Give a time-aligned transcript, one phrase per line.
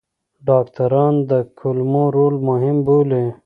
[0.47, 3.25] ډاکټران د کولمو رول مهم بولي.